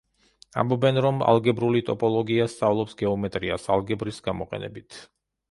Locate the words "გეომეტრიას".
3.03-3.69